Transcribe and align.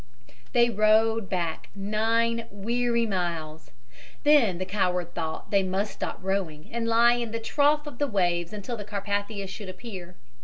They 0.53 0.71
rowed 0.71 1.29
back 1.29 1.69
nine 1.75 2.47
weary 2.49 3.05
miles. 3.05 3.69
Then 4.23 4.57
the 4.57 4.65
coward 4.65 5.13
thought 5.13 5.51
they 5.51 5.61
must 5.61 5.93
stop 5.93 6.17
rowing, 6.23 6.71
and 6.73 6.87
lie 6.87 7.13
in 7.13 7.29
the 7.29 7.39
trough 7.39 7.85
of 7.85 7.99
the 7.99 8.07
waves 8.07 8.51
until 8.51 8.77
the 8.77 8.83
Carpathia 8.83 9.45
should 9.47 9.69
appear. 9.69 10.15